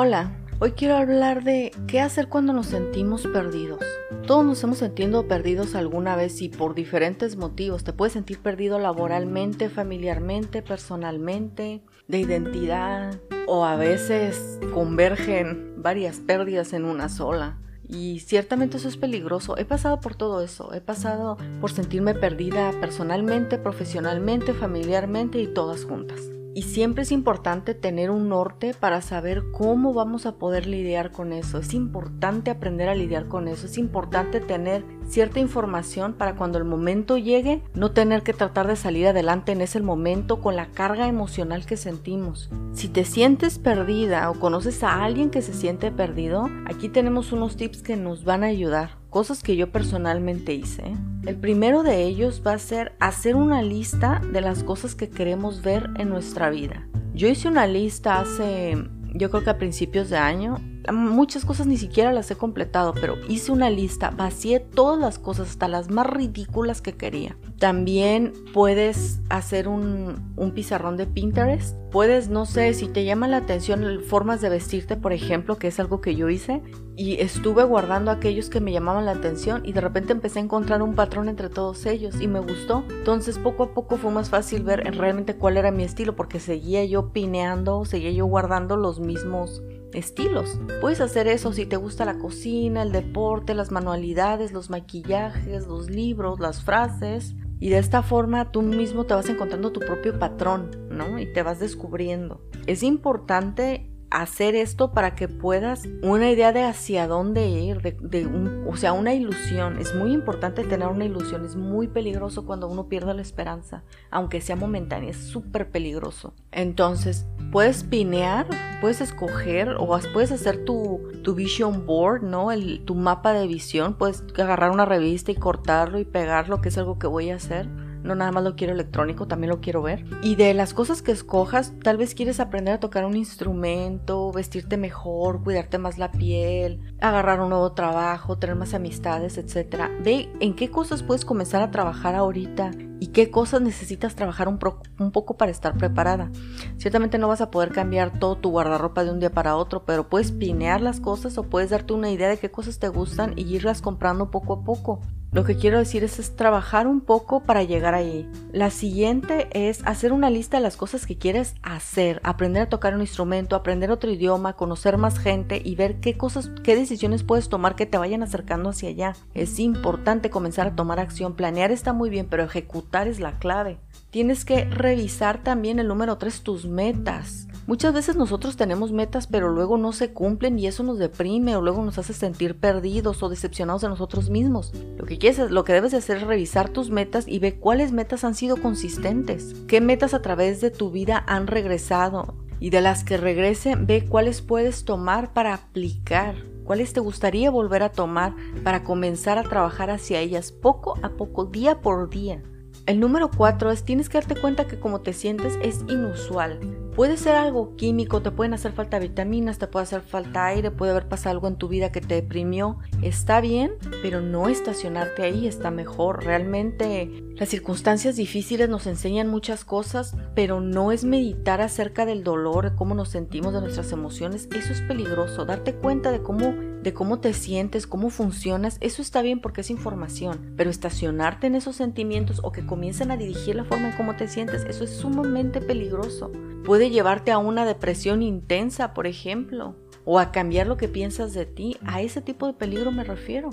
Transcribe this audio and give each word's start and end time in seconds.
Hola, 0.00 0.30
hoy 0.60 0.74
quiero 0.76 0.96
hablar 0.96 1.42
de 1.42 1.72
qué 1.88 1.98
hacer 2.00 2.28
cuando 2.28 2.52
nos 2.52 2.66
sentimos 2.66 3.26
perdidos. 3.26 3.80
Todos 4.28 4.44
nos 4.44 4.62
hemos 4.62 4.78
sentido 4.78 5.26
perdidos 5.26 5.74
alguna 5.74 6.14
vez 6.14 6.40
y 6.40 6.48
por 6.48 6.76
diferentes 6.76 7.34
motivos. 7.34 7.82
Te 7.82 7.92
puedes 7.92 8.12
sentir 8.12 8.38
perdido 8.38 8.78
laboralmente, 8.78 9.68
familiarmente, 9.68 10.62
personalmente, 10.62 11.82
de 12.06 12.18
identidad 12.20 13.18
o 13.48 13.64
a 13.64 13.74
veces 13.74 14.60
convergen 14.72 15.82
varias 15.82 16.20
pérdidas 16.20 16.74
en 16.74 16.84
una 16.84 17.08
sola. 17.08 17.58
Y 17.88 18.20
ciertamente 18.20 18.76
eso 18.76 18.86
es 18.86 18.96
peligroso. 18.96 19.58
He 19.58 19.64
pasado 19.64 19.98
por 19.98 20.14
todo 20.14 20.44
eso. 20.44 20.72
He 20.74 20.80
pasado 20.80 21.38
por 21.60 21.72
sentirme 21.72 22.14
perdida 22.14 22.70
personalmente, 22.80 23.58
profesionalmente, 23.58 24.54
familiarmente 24.54 25.40
y 25.40 25.48
todas 25.48 25.84
juntas. 25.84 26.20
Y 26.58 26.62
siempre 26.62 27.04
es 27.04 27.12
importante 27.12 27.72
tener 27.72 28.10
un 28.10 28.28
norte 28.28 28.74
para 28.74 29.00
saber 29.00 29.44
cómo 29.52 29.94
vamos 29.94 30.26
a 30.26 30.38
poder 30.38 30.66
lidiar 30.66 31.12
con 31.12 31.32
eso. 31.32 31.58
Es 31.58 31.72
importante 31.72 32.50
aprender 32.50 32.88
a 32.88 32.96
lidiar 32.96 33.28
con 33.28 33.46
eso. 33.46 33.66
Es 33.66 33.78
importante 33.78 34.40
tener 34.40 34.84
cierta 35.08 35.40
información 35.40 36.12
para 36.12 36.36
cuando 36.36 36.58
el 36.58 36.64
momento 36.64 37.16
llegue 37.16 37.62
no 37.74 37.90
tener 37.90 38.22
que 38.22 38.34
tratar 38.34 38.66
de 38.66 38.76
salir 38.76 39.06
adelante 39.06 39.52
en 39.52 39.60
ese 39.60 39.80
momento 39.80 40.40
con 40.40 40.54
la 40.56 40.66
carga 40.66 41.08
emocional 41.08 41.66
que 41.66 41.76
sentimos. 41.76 42.50
Si 42.72 42.88
te 42.88 43.04
sientes 43.04 43.58
perdida 43.58 44.30
o 44.30 44.34
conoces 44.34 44.82
a 44.82 45.02
alguien 45.02 45.30
que 45.30 45.42
se 45.42 45.54
siente 45.54 45.90
perdido, 45.90 46.48
aquí 46.66 46.88
tenemos 46.88 47.32
unos 47.32 47.56
tips 47.56 47.82
que 47.82 47.96
nos 47.96 48.24
van 48.24 48.44
a 48.44 48.48
ayudar. 48.48 48.98
Cosas 49.10 49.42
que 49.42 49.56
yo 49.56 49.72
personalmente 49.72 50.52
hice. 50.52 50.84
El 51.24 51.36
primero 51.36 51.82
de 51.82 52.04
ellos 52.04 52.42
va 52.46 52.52
a 52.52 52.58
ser 52.58 52.94
hacer 53.00 53.36
una 53.36 53.62
lista 53.62 54.20
de 54.32 54.40
las 54.40 54.62
cosas 54.62 54.94
que 54.94 55.08
queremos 55.08 55.62
ver 55.62 55.90
en 55.96 56.10
nuestra 56.10 56.50
vida. 56.50 56.86
Yo 57.14 57.26
hice 57.26 57.48
una 57.48 57.66
lista 57.66 58.20
hace, 58.20 58.76
yo 59.14 59.30
creo 59.30 59.42
que 59.42 59.50
a 59.50 59.58
principios 59.58 60.10
de 60.10 60.18
año, 60.18 60.58
muchas 60.92 61.44
cosas 61.44 61.66
ni 61.66 61.76
siquiera 61.76 62.12
las 62.12 62.30
he 62.30 62.36
completado, 62.36 62.94
pero 62.94 63.16
hice 63.28 63.52
una 63.52 63.70
lista, 63.70 64.10
vacié 64.10 64.60
todas 64.60 64.98
las 64.98 65.18
cosas, 65.18 65.50
hasta 65.50 65.68
las 65.68 65.90
más 65.90 66.06
ridículas 66.06 66.80
que 66.80 66.92
quería. 66.92 67.36
También 67.58 68.32
puedes 68.54 69.20
hacer 69.28 69.68
un, 69.68 70.32
un, 70.36 70.52
pizarrón 70.52 70.96
de 70.96 71.06
Pinterest. 71.06 71.76
Puedes, 71.90 72.28
no 72.28 72.46
sé, 72.46 72.72
si 72.74 72.88
te 72.88 73.04
llama 73.04 73.28
la 73.28 73.38
atención 73.38 74.00
formas 74.06 74.40
de 74.40 74.48
vestirte, 74.48 74.96
por 74.96 75.12
ejemplo, 75.12 75.58
que 75.58 75.68
es 75.68 75.80
algo 75.80 76.00
que 76.00 76.14
yo 76.14 76.28
hice, 76.28 76.62
y 76.98 77.20
estuve 77.20 77.62
guardando 77.62 78.10
aquellos 78.10 78.50
que 78.50 78.60
me 78.60 78.72
llamaban 78.72 79.04
la 79.04 79.12
atención 79.12 79.62
y 79.64 79.72
de 79.72 79.80
repente 79.80 80.12
empecé 80.12 80.40
a 80.40 80.42
encontrar 80.42 80.82
un 80.82 80.96
patrón 80.96 81.28
entre 81.28 81.48
todos 81.48 81.86
ellos 81.86 82.20
y 82.20 82.26
me 82.26 82.40
gustó. 82.40 82.82
Entonces 82.90 83.38
poco 83.38 83.62
a 83.62 83.72
poco 83.72 83.98
fue 83.98 84.10
más 84.10 84.30
fácil 84.30 84.64
ver 84.64 84.80
realmente 84.96 85.36
cuál 85.36 85.56
era 85.56 85.70
mi 85.70 85.84
estilo 85.84 86.16
porque 86.16 86.40
seguía 86.40 86.84
yo 86.84 87.12
pineando, 87.12 87.84
seguía 87.84 88.10
yo 88.10 88.26
guardando 88.26 88.76
los 88.76 88.98
mismos 88.98 89.62
estilos. 89.92 90.58
Puedes 90.80 91.00
hacer 91.00 91.28
eso 91.28 91.52
si 91.52 91.66
te 91.66 91.76
gusta 91.76 92.04
la 92.04 92.18
cocina, 92.18 92.82
el 92.82 92.92
deporte, 92.92 93.54
las 93.54 93.70
manualidades, 93.70 94.52
los 94.52 94.70
maquillajes, 94.70 95.66
los 95.66 95.90
libros, 95.90 96.40
las 96.40 96.62
frases. 96.62 97.34
Y 97.60 97.70
de 97.70 97.78
esta 97.78 98.02
forma 98.02 98.52
tú 98.52 98.62
mismo 98.62 99.04
te 99.04 99.14
vas 99.14 99.28
encontrando 99.28 99.72
tu 99.72 99.80
propio 99.80 100.18
patrón, 100.18 100.70
¿no? 100.90 101.18
Y 101.18 101.32
te 101.32 101.42
vas 101.42 101.58
descubriendo. 101.58 102.40
Es 102.66 102.82
importante 102.82 103.87
hacer 104.10 104.54
esto 104.54 104.92
para 104.92 105.14
que 105.14 105.28
puedas 105.28 105.88
una 106.02 106.30
idea 106.30 106.52
de 106.52 106.62
hacia 106.62 107.06
dónde 107.06 107.48
ir, 107.48 107.80
de, 107.82 108.26
un, 108.26 108.66
o 108.68 108.76
sea, 108.76 108.92
una 108.92 109.14
ilusión. 109.14 109.78
Es 109.78 109.94
muy 109.94 110.12
importante 110.12 110.64
tener 110.64 110.88
una 110.88 111.04
ilusión, 111.04 111.44
es 111.44 111.56
muy 111.56 111.88
peligroso 111.88 112.46
cuando 112.46 112.68
uno 112.68 112.88
pierde 112.88 113.14
la 113.14 113.22
esperanza, 113.22 113.84
aunque 114.10 114.40
sea 114.40 114.56
momentánea, 114.56 115.10
es 115.10 115.18
súper 115.18 115.70
peligroso. 115.70 116.34
Entonces, 116.52 117.26
puedes 117.52 117.84
pinear, 117.84 118.46
puedes 118.80 119.00
escoger 119.00 119.76
o 119.78 119.98
puedes 120.12 120.32
hacer 120.32 120.64
tu, 120.64 121.00
tu 121.22 121.34
vision 121.34 121.86
board, 121.86 122.22
¿no? 122.22 122.52
El, 122.52 122.84
tu 122.84 122.94
mapa 122.94 123.32
de 123.32 123.46
visión, 123.46 123.94
puedes 123.94 124.24
agarrar 124.38 124.70
una 124.70 124.84
revista 124.84 125.32
y 125.32 125.34
cortarlo 125.34 125.98
y 125.98 126.04
pegarlo, 126.04 126.60
que 126.60 126.70
es 126.70 126.78
algo 126.78 126.98
que 126.98 127.06
voy 127.06 127.30
a 127.30 127.36
hacer 127.36 127.68
no 128.02 128.14
nada 128.14 128.32
más 128.32 128.44
lo 128.44 128.56
quiero 128.56 128.72
electrónico, 128.72 129.26
también 129.26 129.50
lo 129.50 129.60
quiero 129.60 129.82
ver. 129.82 130.04
Y 130.22 130.36
de 130.36 130.54
las 130.54 130.74
cosas 130.74 131.02
que 131.02 131.12
escojas, 131.12 131.72
tal 131.82 131.96
vez 131.96 132.14
quieres 132.14 132.40
aprender 132.40 132.74
a 132.74 132.80
tocar 132.80 133.04
un 133.04 133.16
instrumento, 133.16 134.32
vestirte 134.32 134.76
mejor, 134.76 135.42
cuidarte 135.42 135.78
más 135.78 135.98
la 135.98 136.10
piel, 136.10 136.80
agarrar 137.00 137.40
un 137.40 137.50
nuevo 137.50 137.72
trabajo, 137.72 138.38
tener 138.38 138.56
más 138.56 138.74
amistades, 138.74 139.38
etc. 139.38 139.84
Ve 140.02 140.30
en 140.40 140.54
qué 140.54 140.70
cosas 140.70 141.02
puedes 141.02 141.24
comenzar 141.24 141.62
a 141.62 141.70
trabajar 141.70 142.14
ahorita 142.14 142.70
y 143.00 143.08
qué 143.08 143.30
cosas 143.30 143.62
necesitas 143.62 144.14
trabajar 144.14 144.48
un, 144.48 144.58
un, 144.98 145.12
poco 145.12 145.36
para 145.36 145.50
estar 145.50 145.76
preparada. 145.76 146.30
Ciertamente 146.78 147.18
no 147.18 147.28
vas 147.28 147.40
a 147.40 147.50
poder 147.50 147.70
cambiar 147.70 148.18
todo 148.18 148.36
tu 148.36 148.50
guardarropa 148.50 149.04
de 149.04 149.10
un 149.10 149.20
día 149.20 149.30
para 149.30 149.56
otro, 149.56 149.84
pero 149.84 150.08
puedes 150.08 150.32
pinear 150.32 150.80
las 150.80 151.00
cosas 151.00 151.38
o 151.38 151.44
puedes 151.44 151.70
darte 151.70 151.92
una 151.92 152.10
idea 152.10 152.28
de 152.28 152.38
qué 152.38 152.50
cosas 152.50 152.78
te 152.78 152.88
gustan 152.88 153.34
y 153.36 153.42
irlas 153.42 153.82
comprando 153.82 154.30
poco 154.30 154.54
a 154.54 154.64
poco. 154.64 155.00
Lo 155.30 155.44
que 155.44 155.56
quiero 155.56 155.78
decir 155.78 156.04
es, 156.04 156.18
es, 156.18 156.36
trabajar 156.36 156.86
un 156.86 157.02
poco 157.02 157.42
para 157.42 157.62
llegar 157.62 157.94
ahí. 157.94 158.26
La 158.50 158.70
siguiente 158.70 159.48
es 159.52 159.86
hacer 159.86 160.12
una 160.12 160.30
lista 160.30 160.56
de 160.56 160.62
las 160.62 160.78
cosas 160.78 161.04
que 161.04 161.18
quieres 161.18 161.54
hacer, 161.62 162.20
aprender 162.24 162.62
a 162.62 162.68
tocar 162.70 162.94
un 162.94 163.02
instrumento, 163.02 163.54
aprender 163.54 163.90
otro 163.90 164.10
idioma, 164.10 164.54
conocer 164.54 164.96
más 164.96 165.18
gente 165.18 165.60
y 165.62 165.74
ver 165.74 166.00
qué 166.00 166.16
cosas, 166.16 166.50
qué 166.64 166.76
decisiones 166.76 167.24
puedes 167.24 167.50
tomar 167.50 167.76
que 167.76 167.84
te 167.84 167.98
vayan 167.98 168.22
acercando 168.22 168.70
hacia 168.70 168.88
allá. 168.88 169.16
Es 169.34 169.58
importante 169.58 170.30
comenzar 170.30 170.68
a 170.68 170.74
tomar 170.74 170.98
acción. 170.98 171.34
Planear 171.34 171.72
está 171.72 171.92
muy 171.92 172.08
bien, 172.08 172.26
pero 172.30 172.44
ejecutar 172.44 173.06
es 173.06 173.20
la 173.20 173.38
clave. 173.38 173.78
Tienes 174.10 174.46
que 174.46 174.64
revisar 174.64 175.42
también 175.42 175.78
el 175.78 175.88
número 175.88 176.16
3, 176.16 176.40
tus 176.40 176.64
metas. 176.64 177.47
Muchas 177.68 177.92
veces 177.92 178.16
nosotros 178.16 178.56
tenemos 178.56 178.92
metas 178.92 179.26
pero 179.26 179.50
luego 179.50 179.76
no 179.76 179.92
se 179.92 180.14
cumplen 180.14 180.58
y 180.58 180.66
eso 180.66 180.82
nos 180.84 180.98
deprime 180.98 181.54
o 181.54 181.60
luego 181.60 181.84
nos 181.84 181.98
hace 181.98 182.14
sentir 182.14 182.58
perdidos 182.58 183.22
o 183.22 183.28
decepcionados 183.28 183.82
de 183.82 183.90
nosotros 183.90 184.30
mismos. 184.30 184.72
Lo 184.96 185.04
que 185.04 185.18
quieres, 185.18 185.50
lo 185.50 185.64
que 185.64 185.74
debes 185.74 185.90
de 185.90 185.98
hacer 185.98 186.16
es 186.16 186.22
revisar 186.22 186.70
tus 186.70 186.88
metas 186.88 187.28
y 187.28 187.40
ver 187.40 187.60
cuáles 187.60 187.92
metas 187.92 188.24
han 188.24 188.34
sido 188.34 188.56
consistentes, 188.56 189.54
qué 189.66 189.82
metas 189.82 190.14
a 190.14 190.22
través 190.22 190.62
de 190.62 190.70
tu 190.70 190.90
vida 190.90 191.22
han 191.26 191.46
regresado 191.46 192.36
y 192.58 192.70
de 192.70 192.80
las 192.80 193.04
que 193.04 193.18
regresen 193.18 193.86
ve 193.86 194.06
cuáles 194.08 194.40
puedes 194.40 194.86
tomar 194.86 195.34
para 195.34 195.52
aplicar. 195.52 196.36
¿Cuáles 196.64 196.94
te 196.94 197.00
gustaría 197.00 197.50
volver 197.50 197.82
a 197.82 197.92
tomar 197.92 198.34
para 198.64 198.82
comenzar 198.82 199.36
a 199.36 199.42
trabajar 199.42 199.90
hacia 199.90 200.20
ellas 200.20 200.52
poco 200.52 200.94
a 201.02 201.10
poco, 201.10 201.44
día 201.44 201.82
por 201.82 202.08
día? 202.08 202.42
El 202.86 202.98
número 202.98 203.30
cuatro 203.30 203.70
es 203.70 203.84
tienes 203.84 204.08
que 204.08 204.16
darte 204.16 204.36
cuenta 204.36 204.66
que 204.66 204.80
como 204.80 205.02
te 205.02 205.12
sientes 205.12 205.58
es 205.62 205.80
inusual. 205.86 206.87
Puede 206.94 207.16
ser 207.16 207.36
algo 207.36 207.76
químico, 207.76 208.22
te 208.22 208.30
pueden 208.30 208.54
hacer 208.54 208.72
falta 208.72 208.98
vitaminas, 208.98 209.58
te 209.58 209.68
puede 209.68 209.84
hacer 209.84 210.00
falta 210.00 210.46
aire, 210.46 210.70
puede 210.70 210.90
haber 210.90 211.08
pasado 211.08 211.34
algo 211.34 211.48
en 211.48 211.56
tu 211.56 211.68
vida 211.68 211.92
que 211.92 212.00
te 212.00 212.16
deprimió. 212.16 212.78
Está 213.02 213.40
bien, 213.40 213.72
pero 214.02 214.20
no 214.20 214.48
estacionarte 214.48 215.22
ahí 215.22 215.46
está 215.46 215.70
mejor. 215.70 216.24
Realmente 216.24 217.22
las 217.36 217.48
circunstancias 217.48 218.16
difíciles 218.16 218.68
nos 218.68 218.86
enseñan 218.88 219.28
muchas 219.28 219.64
cosas, 219.64 220.16
pero 220.34 220.60
no 220.60 220.90
es 220.90 221.04
meditar 221.04 221.60
acerca 221.60 222.04
del 222.04 222.24
dolor, 222.24 222.70
de 222.70 222.76
cómo 222.76 222.96
nos 222.96 223.10
sentimos, 223.10 223.54
de 223.54 223.60
nuestras 223.60 223.92
emociones. 223.92 224.48
Eso 224.52 224.72
es 224.72 224.80
peligroso. 224.82 225.44
Darte 225.44 225.74
cuenta 225.74 226.10
de 226.10 226.20
cómo 226.20 226.52
de 226.88 226.94
cómo 226.94 227.20
te 227.20 227.34
sientes, 227.34 227.86
cómo 227.86 228.08
funcionas, 228.08 228.78
eso 228.80 229.02
está 229.02 229.20
bien 229.20 229.40
porque 229.40 229.60
es 229.60 229.68
información, 229.68 230.54
pero 230.56 230.70
estacionarte 230.70 231.46
en 231.46 231.54
esos 231.54 231.76
sentimientos 231.76 232.40
o 232.42 232.50
que 232.50 232.64
comiencen 232.64 233.10
a 233.10 233.18
dirigir 233.18 233.56
la 233.56 233.64
forma 233.64 233.90
en 233.90 233.96
cómo 233.98 234.16
te 234.16 234.26
sientes, 234.26 234.64
eso 234.64 234.84
es 234.84 234.90
sumamente 234.96 235.60
peligroso. 235.60 236.32
Puede 236.64 236.88
llevarte 236.88 237.30
a 237.30 237.36
una 237.36 237.66
depresión 237.66 238.22
intensa, 238.22 238.94
por 238.94 239.06
ejemplo, 239.06 239.76
o 240.06 240.18
a 240.18 240.32
cambiar 240.32 240.66
lo 240.66 240.78
que 240.78 240.88
piensas 240.88 241.34
de 241.34 241.44
ti. 241.44 241.76
A 241.84 242.00
ese 242.00 242.22
tipo 242.22 242.46
de 242.46 242.54
peligro 242.54 242.90
me 242.90 243.04
refiero. 243.04 243.50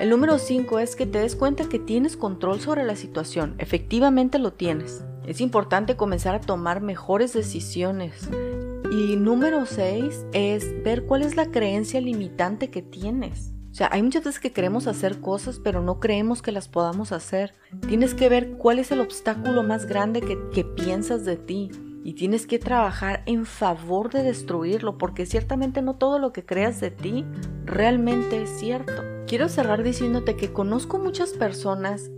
El 0.00 0.08
número 0.08 0.38
5 0.38 0.78
es 0.78 0.96
que 0.96 1.04
te 1.04 1.18
des 1.18 1.36
cuenta 1.36 1.68
que 1.68 1.78
tienes 1.78 2.16
control 2.16 2.58
sobre 2.58 2.84
la 2.84 2.96
situación. 2.96 3.54
Efectivamente 3.58 4.38
lo 4.38 4.54
tienes. 4.54 5.04
Es 5.26 5.42
importante 5.42 5.96
comenzar 5.96 6.34
a 6.34 6.40
tomar 6.40 6.80
mejores 6.80 7.34
decisiones. 7.34 8.30
Y 8.90 9.16
número 9.16 9.66
6 9.66 10.26
es 10.32 10.82
ver 10.82 11.04
cuál 11.04 11.22
es 11.22 11.36
la 11.36 11.50
creencia 11.50 12.00
limitante 12.00 12.70
que 12.70 12.82
tienes. 12.82 13.54
O 13.70 13.74
sea, 13.74 13.90
hay 13.92 14.02
muchas 14.02 14.24
veces 14.24 14.40
que 14.40 14.52
queremos 14.52 14.86
hacer 14.86 15.20
cosas, 15.20 15.60
pero 15.62 15.82
no 15.82 16.00
creemos 16.00 16.42
que 16.42 16.52
las 16.52 16.68
podamos 16.68 17.12
hacer. 17.12 17.54
Tienes 17.86 18.14
que 18.14 18.28
ver 18.28 18.52
cuál 18.52 18.78
es 18.78 18.90
el 18.90 19.00
obstáculo 19.00 19.62
más 19.62 19.86
grande 19.86 20.20
que, 20.20 20.38
que 20.52 20.64
piensas 20.64 21.24
de 21.24 21.36
ti. 21.36 21.70
Y 22.02 22.14
tienes 22.14 22.46
que 22.46 22.58
trabajar 22.58 23.22
en 23.26 23.44
favor 23.44 24.10
de 24.10 24.22
destruirlo, 24.22 24.96
porque 24.96 25.26
ciertamente 25.26 25.82
no 25.82 25.96
todo 25.96 26.18
lo 26.18 26.32
que 26.32 26.46
creas 26.46 26.80
de 26.80 26.90
ti 26.90 27.26
realmente 27.66 28.42
es 28.42 28.50
cierto. 28.58 29.02
Quiero 29.26 29.48
cerrar 29.50 29.82
diciéndote 29.82 30.34
que 30.34 30.52
conozco 30.52 30.98
muchas 30.98 31.32
personas 31.34 32.10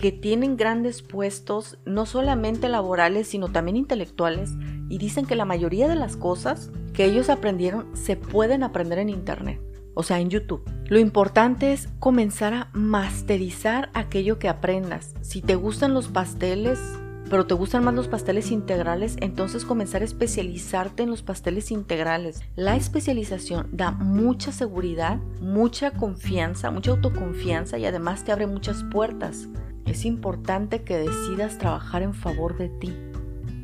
que 0.00 0.12
tienen 0.12 0.56
grandes 0.56 1.02
puestos, 1.02 1.78
no 1.84 2.06
solamente 2.06 2.70
laborales, 2.70 3.28
sino 3.28 3.48
también 3.48 3.76
intelectuales, 3.76 4.52
y 4.88 4.96
dicen 4.96 5.26
que 5.26 5.36
la 5.36 5.44
mayoría 5.44 5.88
de 5.88 5.94
las 5.94 6.16
cosas 6.16 6.70
que 6.94 7.04
ellos 7.04 7.28
aprendieron 7.28 7.94
se 7.94 8.16
pueden 8.16 8.62
aprender 8.62 8.98
en 8.98 9.10
Internet, 9.10 9.60
o 9.92 10.02
sea, 10.02 10.18
en 10.18 10.30
YouTube. 10.30 10.64
Lo 10.86 10.98
importante 10.98 11.74
es 11.74 11.88
comenzar 11.98 12.54
a 12.54 12.70
masterizar 12.72 13.90
aquello 13.92 14.38
que 14.38 14.48
aprendas. 14.48 15.12
Si 15.20 15.42
te 15.42 15.54
gustan 15.54 15.92
los 15.92 16.08
pasteles, 16.08 16.80
pero 17.28 17.46
te 17.46 17.52
gustan 17.52 17.84
más 17.84 17.92
los 17.92 18.08
pasteles 18.08 18.50
integrales, 18.52 19.18
entonces 19.20 19.66
comenzar 19.66 20.00
a 20.00 20.06
especializarte 20.06 21.02
en 21.02 21.10
los 21.10 21.20
pasteles 21.20 21.70
integrales. 21.70 22.40
La 22.56 22.74
especialización 22.74 23.68
da 23.70 23.90
mucha 23.90 24.50
seguridad, 24.50 25.18
mucha 25.42 25.90
confianza, 25.90 26.70
mucha 26.70 26.92
autoconfianza 26.92 27.76
y 27.76 27.84
además 27.84 28.24
te 28.24 28.32
abre 28.32 28.46
muchas 28.46 28.82
puertas 28.84 29.46
es 29.86 30.04
importante 30.04 30.82
que 30.82 30.96
decidas 30.96 31.58
trabajar 31.58 32.02
en 32.02 32.14
favor 32.14 32.56
de 32.56 32.68
ti. 32.68 32.94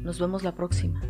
Nos 0.03 0.19
vemos 0.19 0.43
la 0.43 0.55
próxima. 0.55 1.01